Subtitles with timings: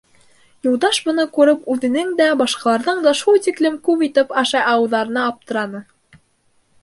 [0.67, 5.83] Юлдаш быны күреп үҙенең дә, башҡаларҙың да шул тиклем күп ит ашай алыуҙарына аптыраны.